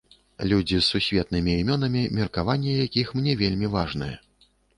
Людзі 0.51 0.77
з 0.79 0.85
сусветнымі 0.93 1.53
імёнамі 1.63 2.01
меркаванне 2.21 2.73
якіх 2.87 3.13
мне 3.19 3.37
вельмі 3.45 3.71
важнае. 3.79 4.13